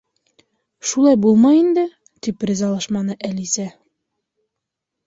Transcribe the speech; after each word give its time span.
Шулай 0.91 1.17
булмай 1.25 1.61
инде, 1.65 1.83
—тип 1.99 2.47
ризалашманы 2.53 3.21
Әлисә. 3.31 3.71